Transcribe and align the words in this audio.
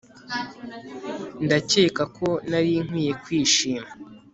Ndakeka 1.45 2.03
ko 2.17 2.27
nari 2.49 2.73
nkwiye 2.85 3.13
kwishima 3.23 3.87